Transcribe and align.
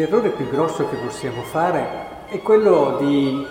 l'errore 0.00 0.30
più 0.30 0.48
grosso 0.48 0.88
che 0.88 0.96
possiamo 0.96 1.42
fare 1.42 2.08
è 2.28 2.40
quello 2.40 2.96
di 3.00 3.46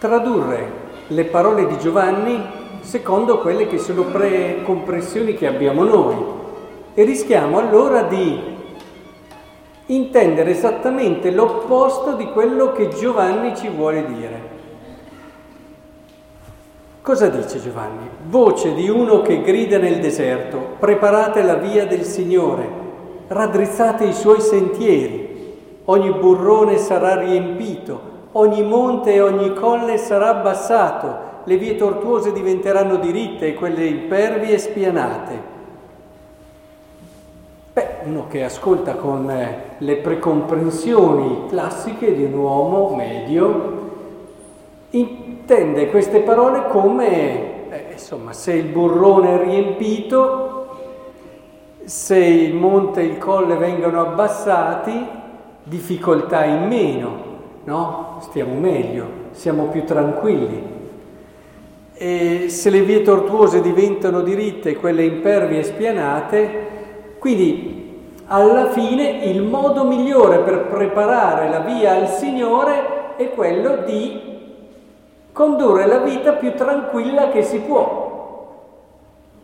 tradurre 0.00 0.86
le 1.06 1.24
parole 1.26 1.68
di 1.68 1.78
Giovanni 1.78 2.42
secondo 2.80 3.38
quelle 3.38 3.68
che 3.68 3.78
sono 3.78 4.02
precompressioni 4.02 5.34
che 5.34 5.46
abbiamo 5.46 5.84
noi 5.84 6.16
e 6.94 7.04
rischiamo 7.04 7.60
allora 7.60 8.02
di 8.02 8.56
intendere 9.86 10.50
esattamente 10.50 11.30
l'opposto 11.30 12.14
di 12.14 12.26
quello 12.26 12.72
che 12.72 12.88
Giovanni 12.88 13.56
ci 13.56 13.68
vuole 13.68 14.04
dire. 14.04 14.56
Cosa 17.02 17.28
dice 17.28 17.60
Giovanni? 17.60 18.08
Voce 18.26 18.74
di 18.74 18.88
uno 18.88 19.22
che 19.22 19.42
grida 19.42 19.78
nel 19.78 20.00
deserto, 20.00 20.74
preparate 20.80 21.42
la 21.42 21.54
via 21.54 21.86
del 21.86 22.02
Signore, 22.02 22.68
raddrizzate 23.28 24.04
i 24.04 24.12
suoi 24.12 24.40
sentieri, 24.40 25.27
ogni 25.90 26.10
burrone 26.10 26.76
sarà 26.78 27.18
riempito, 27.18 28.16
ogni 28.32 28.62
monte 28.62 29.14
e 29.14 29.20
ogni 29.20 29.54
colle 29.54 29.96
sarà 29.96 30.28
abbassato, 30.28 31.26
le 31.44 31.56
vie 31.56 31.76
tortuose 31.76 32.32
diventeranno 32.32 32.96
diritte 32.96 33.48
e 33.48 33.54
quelle 33.54 33.86
impervie 33.86 34.58
spianate. 34.58 35.56
Beh, 37.72 37.88
uno 38.04 38.26
che 38.28 38.44
ascolta 38.44 38.96
con 38.96 39.30
eh, 39.30 39.62
le 39.78 39.96
precomprensioni 39.96 41.46
classiche 41.48 42.14
di 42.14 42.24
un 42.24 42.34
uomo 42.34 42.94
medio, 42.94 43.76
intende 44.90 45.88
queste 45.88 46.20
parole 46.20 46.66
come, 46.68 47.70
eh, 47.70 47.92
insomma, 47.92 48.34
se 48.34 48.52
il 48.52 48.66
burrone 48.66 49.40
è 49.40 49.44
riempito, 49.44 50.66
se 51.84 52.18
il 52.18 52.54
monte 52.54 53.00
e 53.00 53.04
il 53.04 53.16
colle 53.16 53.56
vengono 53.56 54.02
abbassati, 54.02 55.17
difficoltà 55.68 56.44
in 56.44 56.66
meno, 56.66 57.16
no? 57.64 58.16
Stiamo 58.20 58.54
meglio, 58.54 59.06
siamo 59.32 59.66
più 59.66 59.84
tranquilli. 59.84 60.76
E 61.94 62.48
se 62.48 62.70
le 62.70 62.82
vie 62.82 63.02
tortuose 63.02 63.60
diventano 63.60 64.22
diritte 64.22 64.76
quelle 64.76 65.04
impervie 65.04 65.62
spianate, 65.62 66.66
quindi 67.18 67.76
alla 68.26 68.70
fine 68.70 69.24
il 69.24 69.42
modo 69.42 69.84
migliore 69.84 70.38
per 70.38 70.66
preparare 70.66 71.48
la 71.48 71.60
via 71.60 71.94
al 71.94 72.08
Signore 72.08 73.16
è 73.16 73.30
quello 73.30 73.82
di 73.84 74.26
condurre 75.32 75.86
la 75.86 75.98
vita 75.98 76.32
più 76.32 76.54
tranquilla 76.54 77.28
che 77.30 77.42
si 77.42 77.58
può, 77.60 78.07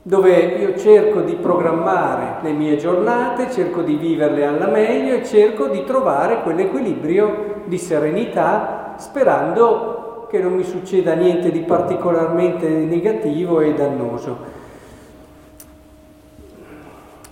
dove 0.06 0.36
io 0.36 0.76
cerco 0.76 1.20
di 1.20 1.32
programmare 1.32 2.42
le 2.42 2.52
mie 2.52 2.76
giornate, 2.76 3.50
cerco 3.50 3.80
di 3.80 3.94
viverle 3.94 4.44
alla 4.44 4.66
meglio 4.66 5.14
e 5.14 5.24
cerco 5.24 5.68
di 5.68 5.82
trovare 5.84 6.42
quell'equilibrio 6.42 7.62
di 7.64 7.78
serenità 7.78 8.96
sperando 8.98 10.26
che 10.28 10.40
non 10.40 10.52
mi 10.52 10.62
succeda 10.62 11.14
niente 11.14 11.50
di 11.50 11.60
particolarmente 11.60 12.68
negativo 12.68 13.60
e 13.60 13.72
dannoso. 13.72 14.36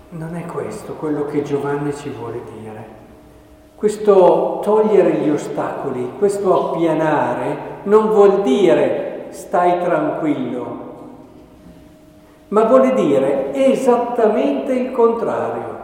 Non 0.08 0.34
è 0.34 0.46
questo 0.46 0.94
quello 0.94 1.26
che 1.26 1.42
Giovanni 1.42 1.94
ci 1.94 2.08
vuole 2.08 2.40
dire. 2.58 3.00
Questo 3.74 4.60
togliere 4.62 5.12
gli 5.16 5.28
ostacoli, 5.28 6.12
questo 6.16 6.70
appianare, 6.70 7.56
non 7.82 8.08
vuol 8.08 8.40
dire 8.40 9.26
stai 9.28 9.78
tranquillo, 9.82 10.91
ma 12.52 12.64
vuole 12.64 12.92
dire 12.94 13.52
esattamente 13.54 14.74
il 14.74 14.92
contrario. 14.92 15.80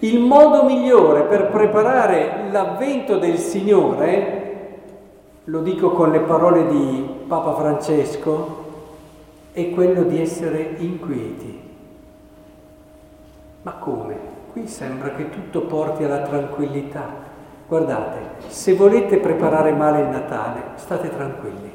Il 0.00 0.20
modo 0.20 0.64
migliore 0.64 1.24
per 1.24 1.50
preparare 1.50 2.48
l'avvento 2.50 3.18
del 3.18 3.36
Signore, 3.36 4.80
lo 5.44 5.60
dico 5.60 5.90
con 5.90 6.10
le 6.10 6.20
parole 6.20 6.66
di 6.66 7.06
Papa 7.28 7.54
Francesco, 7.54 8.60
è 9.52 9.70
quello 9.70 10.02
di 10.04 10.20
essere 10.20 10.76
inquieti. 10.78 11.60
Ma 13.62 13.72
come? 13.72 14.16
Qui 14.50 14.66
sembra 14.66 15.10
che 15.10 15.28
tutto 15.28 15.60
porti 15.62 16.04
alla 16.04 16.22
tranquillità. 16.22 17.30
Guardate, 17.68 18.48
se 18.48 18.74
volete 18.74 19.18
preparare 19.18 19.72
male 19.72 20.00
il 20.00 20.08
Natale, 20.08 20.62
state 20.76 21.10
tranquilli. 21.10 21.71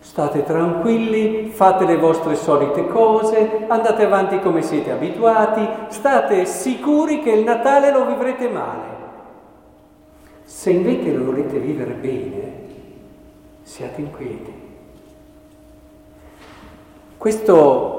State 0.00 0.44
tranquilli, 0.44 1.50
fate 1.50 1.84
le 1.84 1.96
vostre 1.96 2.34
solite 2.34 2.86
cose, 2.88 3.66
andate 3.68 4.04
avanti 4.04 4.40
come 4.40 4.62
siete 4.62 4.90
abituati, 4.90 5.66
state 5.88 6.46
sicuri 6.46 7.20
che 7.20 7.30
il 7.30 7.44
Natale 7.44 7.92
lo 7.92 8.06
vivrete 8.06 8.48
male. 8.48 8.98
Se 10.42 10.70
invece 10.70 11.12
lo 11.12 11.26
volete 11.26 11.58
vivere 11.58 11.92
bene, 11.92 12.52
siate 13.62 14.00
inquieti. 14.00 14.52
Questo 17.16 17.98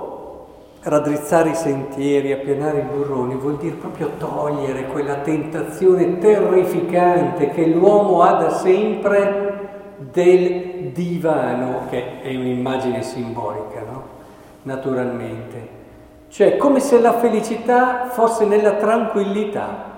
raddrizzare 0.82 1.52
i 1.52 1.56
sentieri, 1.56 2.32
appianare 2.32 2.80
i 2.80 2.96
burroni, 2.96 3.36
vuol 3.36 3.58
dire 3.58 3.76
proprio 3.76 4.10
togliere 4.18 4.88
quella 4.88 5.18
tentazione 5.18 6.18
terrificante 6.18 7.52
che 7.52 7.68
l'uomo 7.68 8.24
ha 8.24 8.34
da 8.34 8.50
sempre 8.50 9.81
del 10.10 10.92
divano, 10.94 11.82
che 11.90 12.22
è 12.22 12.36
un'immagine 12.36 13.04
simbolica, 13.04 13.82
no? 13.82 14.04
Naturalmente. 14.64 15.80
Cioè, 16.30 16.58
come 16.58 16.80
se 16.80 17.00
la 17.00 17.14
felicità 17.20 18.08
fosse 18.08 18.46
nella 18.46 18.74
tranquillità. 18.74 19.90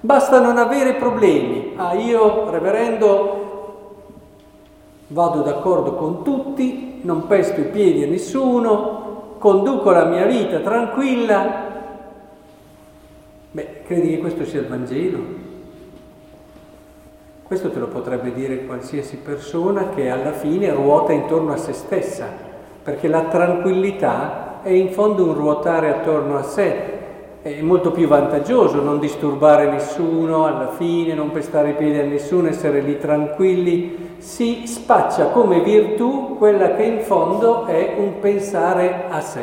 Basta 0.00 0.40
non 0.40 0.56
avere 0.56 0.94
problemi. 0.94 1.74
Ah, 1.76 1.94
io, 1.94 2.50
reverendo, 2.50 3.96
vado 5.08 5.42
d'accordo 5.42 5.94
con 5.94 6.22
tutti, 6.24 7.00
non 7.02 7.26
pesto 7.26 7.60
i 7.60 7.64
piedi 7.64 8.02
a 8.04 8.06
nessuno, 8.06 9.36
conduco 9.38 9.90
la 9.90 10.04
mia 10.04 10.24
vita 10.24 10.60
tranquilla. 10.60 11.70
Beh, 13.50 13.82
credi 13.84 14.10
che 14.10 14.18
questo 14.18 14.44
sia 14.44 14.60
il 14.60 14.68
Vangelo? 14.68 15.50
Questo 17.52 17.70
te 17.70 17.80
lo 17.80 17.88
potrebbe 17.88 18.32
dire 18.32 18.64
qualsiasi 18.64 19.18
persona 19.18 19.90
che 19.94 20.08
alla 20.08 20.32
fine 20.32 20.72
ruota 20.72 21.12
intorno 21.12 21.52
a 21.52 21.58
se 21.58 21.74
stessa, 21.74 22.26
perché 22.82 23.08
la 23.08 23.24
tranquillità 23.24 24.62
è 24.62 24.70
in 24.70 24.88
fondo 24.88 25.24
un 25.26 25.34
ruotare 25.34 25.90
attorno 25.90 26.38
a 26.38 26.44
sé, 26.44 26.74
è 27.42 27.60
molto 27.60 27.90
più 27.90 28.08
vantaggioso 28.08 28.80
non 28.80 28.98
disturbare 28.98 29.70
nessuno 29.70 30.46
alla 30.46 30.70
fine, 30.70 31.12
non 31.12 31.30
pestare 31.30 31.68
i 31.68 31.74
piedi 31.74 31.98
a 31.98 32.04
nessuno, 32.04 32.48
essere 32.48 32.80
lì 32.80 32.98
tranquilli, 32.98 34.14
si 34.16 34.62
spaccia 34.64 35.26
come 35.26 35.60
virtù 35.60 36.36
quella 36.38 36.74
che 36.74 36.84
in 36.84 37.00
fondo 37.00 37.66
è 37.66 37.96
un 37.98 38.18
pensare 38.18 39.04
a 39.10 39.20
sé, 39.20 39.42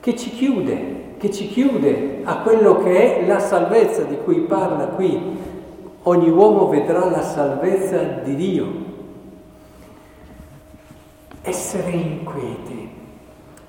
che 0.00 0.16
ci 0.16 0.30
chiude, 0.30 1.14
che 1.18 1.30
ci 1.30 1.46
chiude 1.46 2.22
a 2.24 2.38
quello 2.38 2.82
che 2.82 3.20
è 3.20 3.24
la 3.24 3.38
salvezza 3.38 4.02
di 4.02 4.16
cui 4.24 4.40
parla 4.40 4.86
qui. 4.86 5.52
Ogni 6.06 6.28
uomo 6.28 6.68
vedrà 6.68 7.08
la 7.08 7.22
salvezza 7.22 7.96
di 8.22 8.34
Dio. 8.34 8.66
Essere 11.40 11.90
inquieti, 11.92 12.90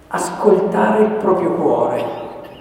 ascoltare 0.08 1.04
il 1.04 1.12
proprio 1.12 1.54
cuore, 1.54 2.04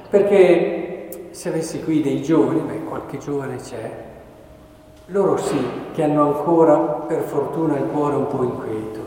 perché 0.08 1.28
se 1.30 1.48
avessi 1.48 1.82
qui 1.82 2.02
dei 2.02 2.22
giovani, 2.22 2.60
beh, 2.60 2.84
qualche 2.84 3.18
giovane 3.18 3.56
c'è, 3.56 3.90
loro 5.06 5.36
sì, 5.38 5.60
che 5.92 6.04
hanno 6.04 6.22
ancora 6.22 6.76
per 6.76 7.22
fortuna 7.22 7.76
il 7.76 7.86
cuore 7.86 8.14
un 8.14 8.28
po' 8.28 8.44
inquieto. 8.44 9.00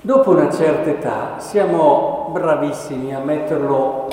Dopo 0.00 0.30
una 0.30 0.50
certa 0.50 0.90
età 0.90 1.38
siamo 1.38 2.30
bravissimi 2.32 3.14
a 3.14 3.20
metterlo, 3.20 4.08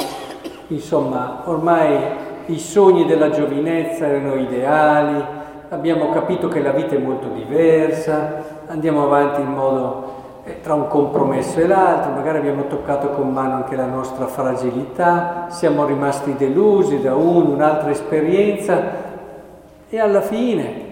insomma, 0.68 1.42
ormai 1.46 1.98
i 2.46 2.60
sogni 2.60 3.06
della 3.06 3.32
giovinezza 3.32 4.06
erano 4.06 4.36
ideali, 4.36 5.37
abbiamo 5.70 6.10
capito 6.10 6.48
che 6.48 6.62
la 6.62 6.72
vita 6.72 6.96
è 6.96 7.00
molto 7.00 7.28
diversa, 7.30 8.44
andiamo 8.68 9.04
avanti 9.04 9.42
in 9.42 9.54
modo 9.54 10.16
eh, 10.46 10.62
tra 10.62 10.74
un 10.74 10.88
compromesso 10.88 11.60
e 11.60 11.68
l'altro, 11.68 12.12
magari 12.12 12.38
abbiamo 12.38 12.68
toccato 12.68 13.10
con 13.10 13.32
mano 13.32 13.56
anche 13.56 13.76
la 13.76 13.86
nostra 13.86 14.28
fragilità, 14.28 15.48
siamo 15.50 15.86
rimasti 15.86 16.36
delusi 16.36 17.02
da 17.02 17.16
una, 17.16 17.50
un'altra 17.50 17.90
esperienza 17.90 19.06
e 19.90 20.00
alla 20.00 20.22
fine 20.22 20.86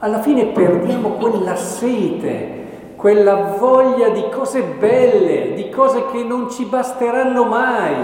alla 0.00 0.20
fine 0.20 0.46
perdiamo 0.46 1.10
quella 1.10 1.56
sete, 1.56 2.66
quella 2.94 3.56
voglia 3.58 4.10
di 4.10 4.28
cose 4.30 4.62
belle, 4.62 5.54
di 5.54 5.70
cose 5.70 6.06
che 6.12 6.22
non 6.22 6.48
ci 6.50 6.66
basteranno 6.66 7.44
mai, 7.44 7.96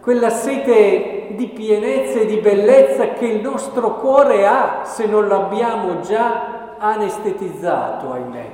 quella 0.00 0.30
sete 0.30 1.19
di 1.34 1.48
pienezza 1.48 2.20
e 2.20 2.26
di 2.26 2.36
bellezza 2.36 3.10
che 3.10 3.26
il 3.26 3.40
nostro 3.40 3.96
cuore 3.96 4.46
ha 4.46 4.82
se 4.84 5.06
non 5.06 5.28
l'abbiamo 5.28 6.00
già 6.00 6.76
anestetizzato, 6.78 8.12
ahimè. 8.12 8.50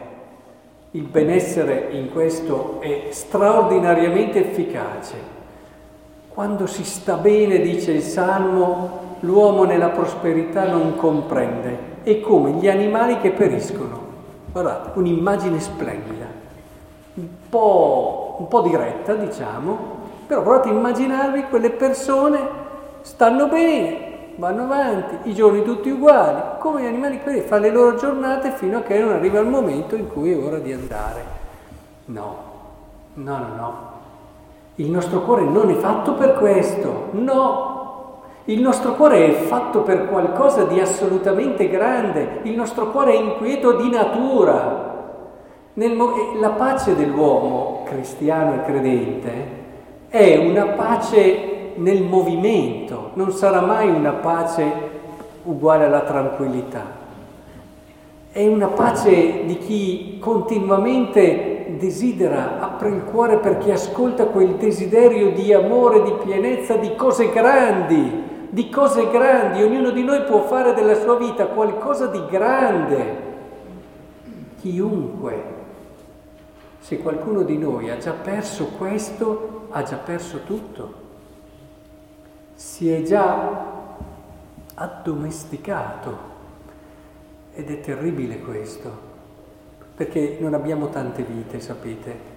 Il 0.93 1.03
benessere 1.03 1.89
in 1.91 2.11
questo 2.11 2.79
è 2.81 3.09
straordinariamente 3.11 4.41
efficace. 4.41 5.35
Quando 6.29 6.67
si 6.67 6.85
sta 6.85 7.15
bene, 7.17 7.61
dice 7.61 7.93
il 7.93 8.03
Salmo, 8.03 9.17
l'uomo 9.21 9.65
nella 9.65 9.89
prosperità 9.89 10.67
non 10.67 10.97
comprende. 10.97 11.95
È 12.03 12.21
come 12.21 12.53
gli 12.53 12.69
animali 12.69 13.19
che 13.19 13.31
periscono. 13.31 14.05
Guardate, 14.53 14.99
un'immagine 14.99 15.61
splendida, 15.61 16.27
un 17.15 17.29
po', 17.49 18.37
un 18.39 18.49
po 18.49 18.61
diretta, 18.63 19.15
diciamo, 19.15 19.79
però 20.27 20.43
provate 20.43 20.71
a 20.71 20.73
immaginarvi 20.73 21.45
quelle 21.45 21.71
persone 21.71 22.65
stanno 23.07 23.47
bene, 23.47 24.35
vanno 24.35 24.65
avanti, 24.65 25.31
i 25.31 25.35
giorni 25.35 25.63
tutti 25.63 25.91
uguali, 25.91 26.59
come 26.59 26.83
gli 26.83 26.87
animali 26.87 27.23
quelli, 27.23 27.41
fanno 27.41 27.63
le 27.63 27.71
loro 27.71 27.95
giornate 27.95 28.51
fino 28.51 28.79
a 28.79 28.83
che 28.83 28.99
non 28.99 29.13
arriva 29.13 29.39
il 29.39 29.47
momento 29.47 29.95
in 29.95 30.09
cui 30.09 30.33
è 30.33 30.37
ora 30.37 30.59
di 30.59 30.73
andare. 30.73 31.25
No, 32.07 32.37
no, 33.15 33.39
no, 33.39 33.55
no. 33.57 33.91
Il 34.75 34.91
nostro 34.91 35.21
cuore 35.21 35.45
non 35.45 35.71
è 35.71 35.75
fatto 35.75 36.15
per 36.15 36.35
questo, 36.35 37.11
no. 37.13 38.23
Il 38.47 38.61
nostro 38.61 38.95
cuore 38.95 39.29
è 39.29 39.33
fatto 39.33 39.83
per 39.83 40.09
qualcosa 40.09 40.65
di 40.65 40.81
assolutamente 40.81 41.69
grande, 41.69 42.41
il 42.43 42.57
nostro 42.57 42.91
cuore 42.91 43.13
è 43.13 43.17
inquieto 43.17 43.77
di 43.77 43.89
natura. 43.89 44.95
Nel, 45.75 45.97
la 46.41 46.51
pace 46.51 46.97
dell'uomo 46.97 47.85
cristiano 47.85 48.55
e 48.55 48.65
credente 48.65 49.65
è 50.09 50.39
una 50.39 50.73
pace 50.73 51.56
nel 51.77 52.03
movimento, 52.03 53.11
non 53.15 53.33
sarà 53.33 53.61
mai 53.61 53.89
una 53.89 54.13
pace 54.13 54.95
uguale 55.45 55.85
alla 55.85 56.01
tranquillità. 56.01 57.05
È 58.31 58.47
una 58.47 58.69
pace 58.69 59.45
di 59.47 59.59
chi 59.59 60.19
continuamente 60.21 61.77
desidera, 61.79 62.61
apre 62.61 62.91
il 62.91 63.05
cuore 63.05 63.39
perché 63.39 63.73
ascolta 63.73 64.27
quel 64.27 64.57
desiderio 64.57 65.31
di 65.31 65.53
amore, 65.53 66.03
di 66.03 66.13
pienezza, 66.23 66.77
di 66.77 66.95
cose 66.97 67.31
grandi, 67.31 68.25
di 68.51 68.69
cose 68.69 69.09
grandi. 69.11 69.63
Ognuno 69.63 69.91
di 69.91 70.03
noi 70.03 70.23
può 70.25 70.43
fare 70.43 70.75
della 70.75 71.01
sua 71.01 71.17
vita 71.17 71.47
qualcosa 71.47 72.07
di 72.07 72.23
grande. 72.29 73.25
Chiunque. 74.61 75.55
Se 76.79 76.99
qualcuno 76.99 77.43
di 77.43 77.57
noi 77.57 77.91
ha 77.91 77.97
già 77.97 78.13
perso 78.13 78.71
questo, 78.77 79.67
ha 79.71 79.83
già 79.83 79.97
perso 79.97 80.41
tutto 80.45 81.05
si 82.57 82.91
è 82.91 83.03
già 83.03 83.75
addomesticato 84.75 86.19
ed 87.53 87.71
è 87.71 87.81
terribile 87.81 88.41
questo, 88.41 88.91
perché 89.95 90.39
non 90.41 90.55
abbiamo 90.55 90.89
tante 90.89 91.23
vite, 91.23 91.61
sapete, 91.61 92.35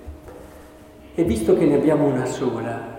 e 1.16 1.24
visto 1.24 1.58
che 1.58 1.66
ne 1.66 1.76
abbiamo 1.76 2.06
una 2.06 2.26
sola, 2.26 2.98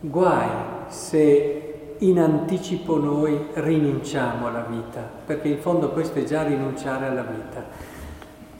guai 0.00 0.48
se 0.88 1.96
in 1.98 2.18
anticipo 2.18 2.98
noi 2.98 3.48
rinunciamo 3.52 4.46
alla 4.46 4.66
vita, 4.68 5.00
perché 5.24 5.48
in 5.48 5.58
fondo 5.58 5.90
questo 5.90 6.18
è 6.18 6.24
già 6.24 6.42
rinunciare 6.42 7.06
alla 7.06 7.22
vita. 7.22 7.92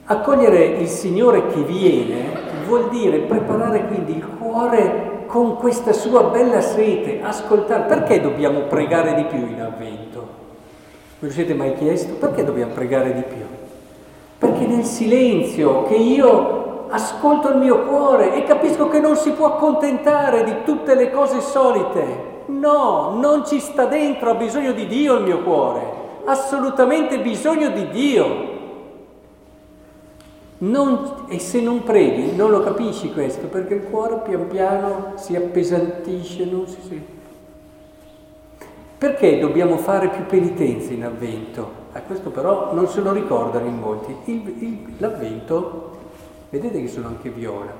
Accogliere 0.05 0.63
il 0.63 0.87
Signore 0.87 1.47
che 1.47 1.63
viene 1.63 2.63
vuol 2.67 2.89
dire 2.89 3.19
preparare 3.21 3.87
quindi 3.87 4.15
il 4.15 4.27
cuore 4.27 5.13
con 5.25 5.57
questa 5.57 5.93
sua 5.93 6.23
bella 6.23 6.61
sete, 6.61 7.21
ascoltare. 7.21 7.83
Perché 7.83 8.21
dobbiamo 8.21 8.61
pregare 8.61 9.13
di 9.15 9.23
più 9.25 9.47
in 9.47 9.61
avvento? 9.61 10.27
Me 11.19 11.27
lo 11.27 11.33
siete 11.33 11.53
mai 11.53 11.75
chiesto? 11.75 12.13
Perché 12.13 12.43
dobbiamo 12.43 12.73
pregare 12.73 13.13
di 13.13 13.23
più? 13.23 13.45
Perché 14.37 14.65
nel 14.65 14.83
silenzio 14.83 15.83
che 15.83 15.95
io 15.95 16.87
ascolto 16.89 17.49
il 17.49 17.57
mio 17.57 17.85
cuore 17.85 18.35
e 18.35 18.43
capisco 18.43 18.87
che 18.89 18.99
non 18.99 19.15
si 19.15 19.31
può 19.31 19.47
accontentare 19.47 20.43
di 20.43 20.55
tutte 20.63 20.95
le 20.95 21.11
cose 21.11 21.41
solite. 21.41 22.43
No, 22.47 23.17
non 23.19 23.45
ci 23.45 23.59
sta 23.59 23.85
dentro, 23.85 24.31
ha 24.31 24.35
bisogno 24.35 24.71
di 24.71 24.85
Dio 24.87 25.15
il 25.15 25.23
mio 25.23 25.41
cuore, 25.41 25.81
assolutamente 26.25 27.19
bisogno 27.19 27.69
di 27.69 27.89
Dio. 27.89 28.53
Non, 30.57 31.25
e 31.27 31.39
se 31.39 31.59
non 31.59 31.83
preghi 31.83 32.33
non 32.35 32.49
lo 32.49 32.61
capisci 32.61 33.11
questo, 33.11 33.47
perché 33.47 33.73
il 33.73 33.83
cuore 33.83 34.21
pian 34.23 34.47
piano 34.47 35.13
si 35.15 35.35
appesantisce, 35.35 36.45
non 36.45 36.65
si 36.67 36.79
sente. 36.87 37.13
Perché 38.97 39.39
dobbiamo 39.39 39.77
fare 39.77 40.07
più 40.07 40.25
penitenze 40.25 40.93
in 40.93 41.03
avvento? 41.03 41.83
A 41.91 41.99
questo 42.01 42.29
però 42.29 42.73
non 42.73 42.87
se 42.87 43.01
lo 43.01 43.11
ricordano 43.11 43.67
in 43.67 43.77
molti. 43.77 44.15
Il, 44.25 44.55
il, 44.59 44.93
l'avvento, 44.97 45.97
vedete 46.49 46.81
che 46.81 46.87
sono 46.87 47.09
anche 47.09 47.29
viola, 47.29 47.71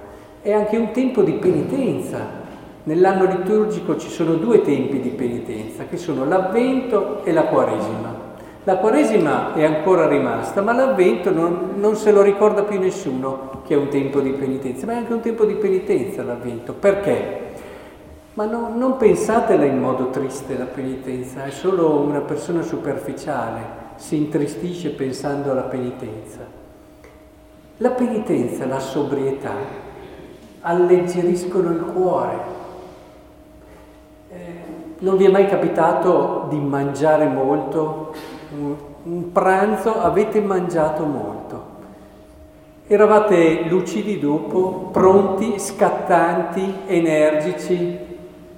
è 0.41 0.51
anche 0.51 0.75
un 0.75 0.91
tempo 0.91 1.21
di 1.21 1.33
penitenza. 1.33 2.43
Nell'anno 2.83 3.25
liturgico 3.25 3.97
ci 3.97 4.09
sono 4.09 4.35
due 4.35 4.61
tempi 4.61 4.99
di 4.99 5.09
penitenza, 5.09 5.85
che 5.85 5.97
sono 5.97 6.25
l'avvento 6.25 7.23
e 7.23 7.31
la 7.31 7.45
quaresima. 7.45 8.14
La 8.65 8.77
Quaresima 8.77 9.53
è 9.53 9.63
ancora 9.63 10.07
rimasta, 10.07 10.63
ma 10.63 10.73
l'Avvento 10.73 11.31
non, 11.31 11.73
non, 11.75 11.95
se 11.95 12.11
lo 12.11 12.23
ricorda 12.23 12.63
più 12.63 12.79
nessuno 12.79 13.61
che 13.63 13.75
è 13.75 13.77
un 13.77 13.89
tempo 13.89 14.21
di 14.21 14.31
penitenza, 14.31 14.87
ma 14.87 14.93
è 14.93 14.95
anche 14.95 15.13
un 15.13 15.19
tempo 15.19 15.45
di 15.45 15.53
penitenza 15.53 16.23
l'Avvento. 16.23 16.73
Perché? 16.73 17.43
Ma 18.33 18.45
no, 18.45 18.75
non 18.75 18.97
pensatela 18.97 19.65
in 19.65 19.79
modo 19.79 20.09
triste 20.09 20.57
la 20.57 20.65
penitenza, 20.65 21.45
è 21.45 21.51
solo 21.51 21.99
una 21.99 22.21
persona 22.21 22.63
superficiale, 22.63 23.61
si 23.97 24.15
intristisce 24.15 24.89
pensando 24.89 25.51
alla 25.51 25.61
penitenza. 25.61 26.39
La 27.77 27.91
penitenza, 27.91 28.65
la 28.65 28.79
sobrietà, 28.79 29.53
alleggeriscono 30.61 31.69
il 31.69 31.85
cuore. 31.93 32.37
Eh, 34.29 34.84
non 35.05 35.17
vi 35.17 35.25
è 35.25 35.29
mai 35.29 35.47
capitato 35.47 36.47
di 36.49 36.57
mangiare 36.57 37.27
molto 37.27 38.11
un 39.03 39.31
pranzo 39.31 40.01
avete 40.01 40.41
mangiato 40.41 41.05
molto. 41.05 41.73
Eravate 42.87 43.65
lucidi 43.67 44.19
dopo, 44.19 44.89
pronti, 44.91 45.59
scattanti, 45.59 46.73
energici, 46.87 47.99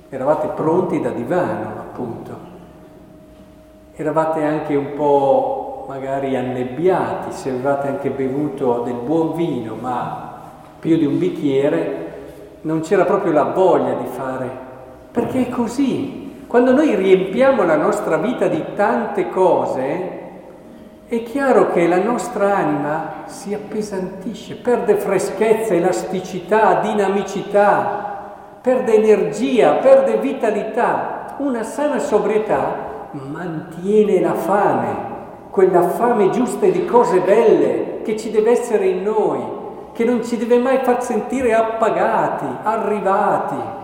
eravate 0.08 0.48
pronti 0.48 1.02
da 1.02 1.10
divano, 1.10 1.80
appunto. 1.80 2.32
Eravate 3.94 4.44
anche 4.44 4.76
un 4.76 4.94
po' 4.96 5.86
magari 5.90 6.38
annebbiati, 6.38 7.34
se 7.34 7.50
avevate 7.50 7.90
anche 7.90 8.10
bevuto 8.10 8.84
del 8.86 9.00
buon 9.04 9.36
vino, 9.36 9.76
ma 9.76 10.40
più 10.80 10.98
di 10.98 11.06
un 11.06 11.18
bicchiere, 11.18 12.06
non 12.62 12.82
c'era 12.82 13.04
proprio 13.04 13.34
la 13.34 13.52
voglia 13.52 13.96
di 13.96 14.08
fare, 14.08 14.50
perché 15.12 15.48
è 15.48 15.50
così, 15.50 16.27
quando 16.48 16.72
noi 16.72 16.96
riempiamo 16.96 17.64
la 17.64 17.76
nostra 17.76 18.16
vita 18.16 18.48
di 18.48 18.64
tante 18.74 19.30
cose, 19.30 20.26
è 21.10 21.24
chiaro 21.24 21.72
che 21.72 21.88
la 21.88 22.02
nostra 22.02 22.56
anima 22.56 23.24
si 23.26 23.54
appesantisce, 23.54 24.56
perde 24.56 24.96
freschezza, 24.96 25.74
elasticità, 25.74 26.80
dinamicità, 26.82 28.60
perde 28.62 28.96
energia, 28.96 29.74
perde 29.76 30.18
vitalità. 30.18 31.36
Una 31.40 31.64
sana 31.64 32.00
sobrietà 32.00 33.10
mantiene 33.12 34.22
la 34.22 34.34
fame, 34.34 34.96
quella 35.50 35.82
fame 35.82 36.30
giusta 36.30 36.66
di 36.66 36.86
cose 36.86 37.20
belle 37.20 38.02
che 38.04 38.16
ci 38.16 38.32
deve 38.32 38.52
essere 38.52 38.88
in 38.88 39.04
noi, 39.04 39.40
che 39.92 40.06
non 40.06 40.24
ci 40.24 40.38
deve 40.38 40.60
mai 40.60 40.80
far 40.84 41.04
sentire 41.04 41.54
appagati, 41.54 42.46
arrivati. 42.64 43.77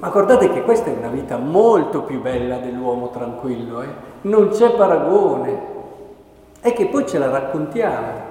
Ma 0.00 0.08
guardate 0.08 0.50
che 0.50 0.62
questa 0.62 0.88
è 0.88 0.96
una 0.96 1.08
vita 1.08 1.36
molto 1.36 2.02
più 2.02 2.22
bella 2.22 2.56
dell'uomo 2.56 3.10
tranquillo, 3.10 3.82
eh? 3.82 3.88
non 4.22 4.48
c'è 4.48 4.72
paragone. 4.72 5.68
E 6.62 6.72
che 6.72 6.86
poi 6.86 7.06
ce 7.06 7.18
la 7.18 7.28
raccontiamo. 7.28 8.28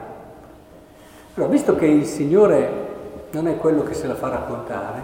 Allora, 1.36 1.52
visto 1.52 1.76
che 1.76 1.86
il 1.86 2.06
Signore 2.06 2.88
non 3.32 3.48
è 3.48 3.58
quello 3.58 3.84
che 3.84 3.94
se 3.94 4.08
la 4.08 4.16
fa 4.16 4.30
raccontare, 4.30 5.02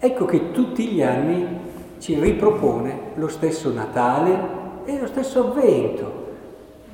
ecco 0.00 0.24
che 0.24 0.50
tutti 0.50 0.88
gli 0.88 1.02
anni 1.02 1.70
ci 1.98 2.18
ripropone 2.18 3.12
lo 3.14 3.28
stesso 3.28 3.72
Natale 3.72 4.60
e 4.84 4.98
lo 4.98 5.06
stesso 5.06 5.48
Avvento 5.48 6.30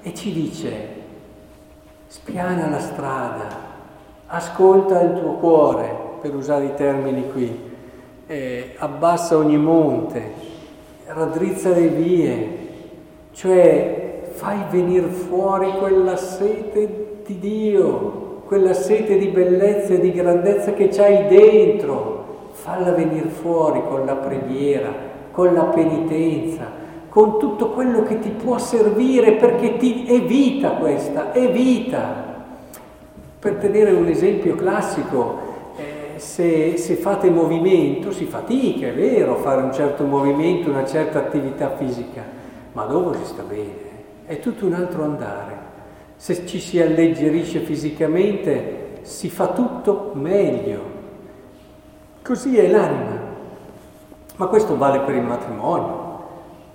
e 0.03 0.13
ci 0.15 0.33
dice, 0.33 0.89
spiana 2.07 2.69
la 2.69 2.79
strada, 2.79 3.47
ascolta 4.27 5.01
il 5.01 5.19
tuo 5.19 5.33
cuore, 5.33 6.07
per 6.21 6.35
usare 6.35 6.67
i 6.67 6.75
termini 6.75 7.31
qui, 7.33 7.77
eh, 8.29 8.75
abbassa 8.77 9.39
ogni 9.39 9.57
monte, 9.57 10.23
raddrizza 11.07 11.71
le 11.71 11.89
vie, 11.89 12.59
cioè 13.33 14.21
fai 14.33 14.59
venire 14.71 15.07
fuori 15.07 15.73
quella 15.79 16.17
sete 16.17 17.23
di 17.25 17.39
Dio, 17.39 18.43
quella 18.45 18.75
sete 18.75 19.17
di 19.17 19.29
bellezza 19.29 19.95
e 19.95 20.01
di 20.01 20.13
grandezza 20.13 20.75
che 20.75 20.89
c'hai 20.89 21.27
dentro, 21.27 22.51
falla 22.53 22.93
venire 22.93 23.29
fuori 23.29 23.83
con 23.89 24.05
la 24.05 24.17
preghiera, 24.17 24.93
con 25.33 25.55
la 25.55 25.65
penitenza, 25.65 26.67
con 27.09 27.39
tutto 27.39 27.71
quello 27.71 28.03
che 28.03 28.19
ti 28.19 28.29
può 28.29 28.59
servire 28.59 29.33
perché 29.33 29.79
ti 29.79 30.05
è 30.07 30.21
vita 30.21 30.73
questa, 30.73 31.33
è 31.33 31.51
vita. 31.51 32.27
Per 33.39 33.55
tenere 33.55 33.93
un 33.93 34.07
esempio 34.07 34.55
classico, 34.55 35.48
se, 36.19 36.77
se, 36.77 36.95
fate 36.97 37.31
movimento 37.31 38.13
si 38.13 38.25
fatica, 38.25 38.89
è 38.89 38.95
vero, 38.95 39.37
fare 39.37 39.63
un 39.63 39.73
certo 39.73 40.05
movimento, 40.05 40.71
una 40.71 40.87
certa 40.87 41.19
attività 41.19 41.75
fisica, 41.77 42.23
ma 42.73 42.85
dopo 42.85 43.15
si 43.15 43.25
sta 43.25 43.43
bene, 43.43 43.87
è 44.27 44.39
tutto 44.39 44.67
un 44.67 44.75
altro 44.75 45.05
andare. 45.05 45.67
Se 46.17 46.47
ci 46.47 46.59
si 46.59 46.81
alleggerisce 46.81 47.61
fisicamente 47.61 49.01
si 49.03 49.31
fa 49.31 49.49
tutto 49.49 50.13
meglio. 50.15 50.97
Così 52.23 52.59
è 52.59 52.69
l'anima. 52.69 53.27
Ma 54.37 54.47
questo 54.47 54.77
vale 54.77 55.01
per 55.01 55.15
il 55.15 55.23
matrimonio, 55.23 56.27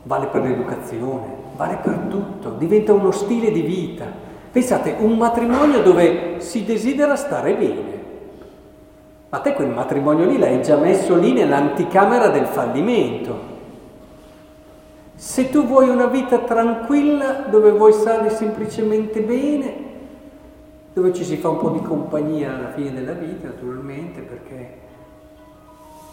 vale 0.03 0.25
per 0.27 0.41
l'educazione, 0.41 1.35
vale 1.55 1.77
per 1.81 1.97
tutto, 2.09 2.49
diventa 2.51 2.93
uno 2.93 3.11
stile 3.11 3.51
di 3.51 3.61
vita. 3.61 4.05
Pensate, 4.51 4.95
un 4.99 5.17
matrimonio 5.17 5.81
dove 5.81 6.39
si 6.39 6.65
desidera 6.65 7.15
stare 7.15 7.55
bene. 7.55 8.02
Ma 9.33 9.39
te 9.39 9.53
quel 9.53 9.69
matrimonio 9.69 10.25
lì 10.25 10.37
l'hai 10.37 10.61
già 10.61 10.75
messo 10.75 11.15
lì 11.15 11.33
nell'anticamera 11.33 12.27
del 12.27 12.45
fallimento. 12.45 13.35
Se 15.15 15.49
tu 15.49 15.65
vuoi 15.65 15.89
una 15.89 16.05
vita 16.05 16.37
tranquilla, 16.37 17.45
dove 17.49 17.71
vuoi 17.71 17.93
stare 17.93 18.29
semplicemente 18.29 19.21
bene, 19.21 19.73
dove 20.93 21.13
ci 21.13 21.23
si 21.23 21.37
fa 21.37 21.49
un 21.49 21.57
po' 21.57 21.69
di 21.69 21.81
compagnia 21.81 22.53
alla 22.53 22.73
fine 22.73 22.93
della 22.93 23.13
vita, 23.13 23.47
naturalmente, 23.47 24.21
perché 24.21 24.81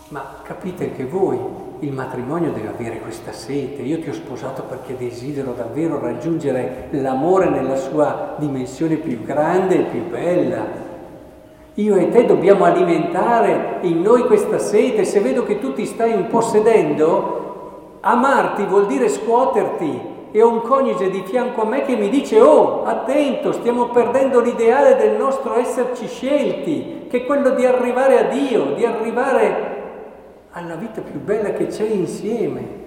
ma 0.09 0.25
capite 0.43 0.93
che 0.93 1.05
voi, 1.05 1.39
il 1.81 1.93
matrimonio 1.93 2.53
deve 2.53 2.69
avere 2.69 3.01
questa 3.01 3.33
sete. 3.33 3.83
Io 3.83 4.01
ti 4.01 4.09
ho 4.09 4.15
sposato 4.15 4.63
perché 4.63 4.97
desidero 4.97 5.53
davvero 5.53 6.01
raggiungere 6.01 6.89
l'amore 6.93 7.51
nella 7.51 7.77
sua 7.77 8.35
dimensione 8.39 8.97
più 8.97 9.23
grande 9.23 9.81
e 9.81 9.91
più 9.91 10.09
bella. 10.09 10.90
Io 11.75 11.97
e 11.97 12.09
te 12.09 12.27
dobbiamo 12.27 12.65
alimentare 12.65 13.79
in 13.83 14.03
noi 14.03 14.25
questa 14.25 14.59
sete. 14.59 15.05
Se 15.05 15.21
vedo 15.21 15.45
che 15.45 15.59
tu 15.61 15.73
ti 15.73 15.87
stai 15.87 16.13
impossedendo, 16.13 17.99
amarti 18.01 18.65
vuol 18.65 18.87
dire 18.87 19.09
scuoterti. 19.09 20.19
E 20.33 20.43
ho 20.43 20.49
un 20.49 20.63
coniuge 20.63 21.11
di 21.11 21.23
fianco 21.25 21.63
a 21.63 21.65
me 21.65 21.83
che 21.83 21.97
mi 21.97 22.09
dice, 22.09 22.41
oh, 22.41 22.85
attento, 22.85 23.53
stiamo 23.53 23.89
perdendo 23.89 24.41
l'ideale 24.41 24.95
del 24.97 25.17
nostro 25.17 25.57
esserci 25.57 26.07
scelti, 26.07 27.07
che 27.09 27.19
è 27.19 27.25
quello 27.27 27.51
di 27.51 27.65
arrivare 27.65 28.19
a 28.19 28.23
Dio, 28.29 28.75
di 28.75 28.85
arrivare 28.85 29.79
alla 30.53 30.77
vita 30.77 31.01
più 31.01 31.21
bella 31.21 31.53
che 31.53 31.67
c'è 31.67 31.85
insieme. 31.85 32.79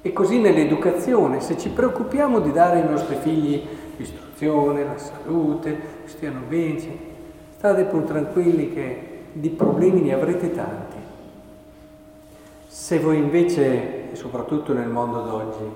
E 0.00 0.12
così 0.12 0.38
nell'educazione, 0.38 1.40
se 1.40 1.58
ci 1.58 1.68
preoccupiamo 1.68 2.40
di 2.40 2.50
dare 2.50 2.80
ai 2.80 2.88
nostri 2.88 3.16
figli 3.16 3.62
l'istruzione, 3.96 4.84
la 4.84 4.98
salute, 4.98 5.80
stiano 6.04 6.40
bene, 6.48 7.10
state 7.62 7.84
pur 7.84 8.02
tranquilli 8.02 8.74
che 8.74 9.08
di 9.30 9.48
problemi 9.48 10.00
ne 10.00 10.14
avrete 10.14 10.50
tanti. 10.50 10.96
Se 12.66 12.98
voi 12.98 13.18
invece, 13.18 14.10
e 14.10 14.16
soprattutto 14.16 14.72
nel 14.72 14.88
mondo 14.88 15.20
d'oggi, 15.20 15.70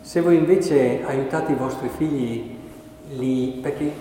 se 0.00 0.20
voi 0.20 0.36
invece 0.36 1.02
aiutate 1.04 1.50
i 1.50 1.56
vostri 1.56 1.88
figli 1.88 2.56
lì, 3.16 3.58
perché 3.60 3.92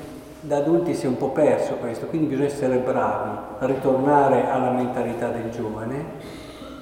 da 0.41 0.57
adulti 0.57 0.93
si 0.93 1.05
è 1.05 1.09
un 1.09 1.17
po' 1.17 1.29
perso 1.29 1.77
questo, 1.77 2.05
quindi 2.05 2.27
bisogna 2.27 2.49
essere 2.49 2.77
bravi 2.77 3.37
ritornare 3.61 4.47
alla 4.47 4.69
mentalità 4.69 5.29
del 5.29 5.49
giovane 5.49 6.05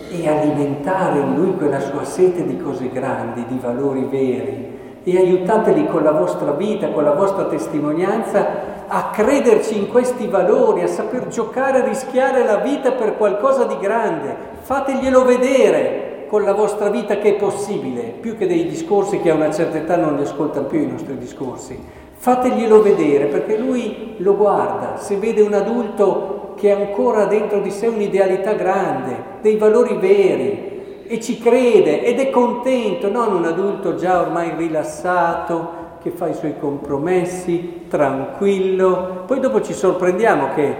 e 0.09 0.27
alimentare 0.27 1.19
in 1.19 1.35
lui 1.35 1.55
quella 1.55 1.79
sua 1.79 2.03
sete 2.03 2.45
di 2.45 2.57
cose 2.57 2.89
grandi, 2.89 3.45
di 3.47 3.57
valori 3.57 4.03
veri 4.03 4.99
e 5.01 5.17
aiutateli 5.17 5.87
con 5.87 6.03
la 6.03 6.11
vostra 6.11 6.51
vita, 6.51 6.89
con 6.89 7.05
la 7.05 7.13
vostra 7.13 7.45
testimonianza 7.45 8.78
a 8.91 9.11
crederci 9.11 9.77
in 9.77 9.87
questi 9.87 10.25
valori, 10.27 10.81
a 10.81 10.87
saper 10.87 11.27
giocare, 11.27 11.85
rischiare 11.85 12.43
la 12.43 12.57
vita 12.57 12.91
per 12.93 13.17
qualcosa 13.17 13.65
di 13.65 13.77
grande. 13.79 14.35
Fateglielo 14.61 15.23
vedere 15.23 16.25
con 16.27 16.43
la 16.43 16.53
vostra 16.53 16.89
vita 16.89 17.17
che 17.17 17.35
è 17.35 17.39
possibile, 17.39 18.13
più 18.19 18.35
che 18.35 18.47
dei 18.47 18.67
discorsi 18.67 19.19
che 19.19 19.29
a 19.29 19.35
una 19.35 19.51
certa 19.51 19.77
età 19.77 19.95
non 19.95 20.15
li 20.15 20.23
ascoltano 20.23 20.65
più 20.65 20.79
i 20.79 20.87
nostri 20.87 21.17
discorsi. 21.17 21.79
Fateglielo 22.17 22.81
vedere 22.81 23.25
perché 23.25 23.57
lui 23.57 24.15
lo 24.17 24.35
guarda, 24.35 24.97
se 24.97 25.17
vede 25.17 25.41
un 25.41 25.53
adulto 25.53 26.53
che 26.55 26.71
ha 26.71 26.75
ancora 26.75 27.25
dentro 27.25 27.59
di 27.59 27.71
sé 27.71 27.87
un'idealità 27.87 28.53
grande, 28.53 29.15
dei 29.41 29.55
valori 29.55 29.97
veri 29.97 31.03
e 31.07 31.19
ci 31.19 31.39
crede 31.39 32.03
ed 32.03 32.19
è 32.19 32.29
contento, 32.31 33.09
non 33.09 33.33
un 33.33 33.45
adulto 33.45 33.95
già 33.95 34.19
ormai 34.19 34.53
rilassato 34.57 35.78
che 36.01 36.11
fa 36.11 36.27
i 36.27 36.33
suoi 36.33 36.57
compromessi, 36.57 37.85
tranquillo. 37.87 39.23
Poi 39.25 39.39
dopo 39.39 39.61
ci 39.61 39.73
sorprendiamo 39.73 40.53
che 40.53 40.75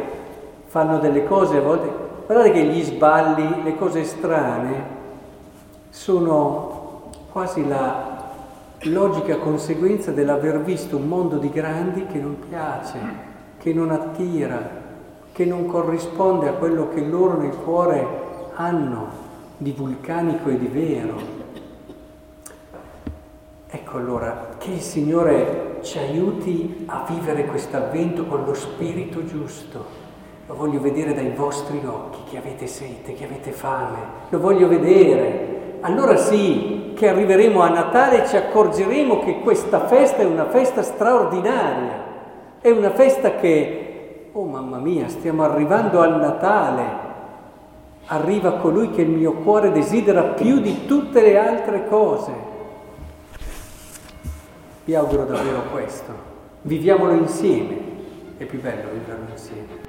fanno 0.66 1.00
delle 1.00 1.26
cose 1.26 1.58
a 1.58 1.62
volte, 1.62 1.90
guardate 2.26 2.52
che 2.52 2.64
gli 2.64 2.82
sballi, 2.84 3.64
le 3.64 3.76
cose 3.76 4.04
strane 4.04 4.98
sono 5.90 7.10
quasi 7.32 7.68
la 7.68 8.18
logica 8.84 9.38
conseguenza 9.38 10.12
dell'aver 10.12 10.62
visto 10.62 10.96
un 10.96 11.08
mondo 11.08 11.38
di 11.38 11.50
grandi 11.50 12.06
che 12.06 12.20
non 12.20 12.38
piace, 12.48 12.98
che 13.58 13.74
non 13.74 13.92
attira, 13.92 14.78
che 15.32 15.46
non 15.46 15.66
corrisponde 15.66 16.48
a 16.48 16.54
quello 16.54 16.90
che 16.90 17.02
loro 17.02 17.38
nel 17.38 17.56
cuore 17.56 18.08
hanno 18.56 19.08
di 19.58 19.72
vulcanico 19.72 20.50
e 20.50 20.58
di 20.58 20.68
vero. 20.68 21.38
Ecco 23.90 23.98
allora, 23.98 24.50
che 24.60 24.70
il 24.70 24.82
Signore 24.82 25.80
ci 25.82 25.98
aiuti 25.98 26.84
a 26.86 27.08
vivere 27.10 27.46
questo 27.46 27.76
avvento 27.78 28.24
con 28.28 28.44
lo 28.46 28.54
spirito 28.54 29.26
giusto. 29.26 29.84
Lo 30.46 30.54
voglio 30.54 30.80
vedere 30.80 31.16
dai 31.16 31.32
vostri 31.36 31.82
occhi, 31.84 32.20
che 32.30 32.38
avete 32.38 32.68
sete, 32.68 33.16
che 33.16 33.24
avete 33.24 33.50
fame. 33.50 33.98
Lo 34.30 34.40
voglio 34.40 34.68
vedere 34.68 35.78
allora 35.80 36.18
sì 36.18 36.92
che 36.96 37.10
arriveremo 37.10 37.62
a 37.62 37.70
Natale 37.70 38.22
e 38.22 38.28
ci 38.28 38.38
accorgeremo 38.38 39.22
che 39.22 39.40
questa 39.40 39.88
festa 39.88 40.18
è 40.18 40.26
una 40.26 40.50
festa 40.50 40.84
straordinaria, 40.84 42.04
è 42.62 42.70
una 42.70 42.92
festa 42.92 43.38
che, 43.38 44.30
oh 44.34 44.46
mamma 44.46 44.78
mia, 44.78 45.08
stiamo 45.08 45.42
arrivando 45.42 46.00
al 46.00 46.20
Natale, 46.20 46.84
arriva 48.06 48.52
colui 48.58 48.92
che 48.92 49.02
il 49.02 49.10
mio 49.10 49.34
cuore 49.38 49.72
desidera 49.72 50.22
più 50.22 50.60
di 50.60 50.86
tutte 50.86 51.24
le 51.24 51.40
altre 51.40 51.88
cose. 51.88 52.58
Vi 54.90 54.96
auguro 54.96 55.24
davvero 55.24 55.70
questo, 55.70 56.12
viviamolo 56.64 57.12
insieme, 57.12 57.78
è 58.38 58.46
più 58.46 58.60
bello 58.60 58.90
viverlo 58.92 59.30
insieme. 59.30 59.89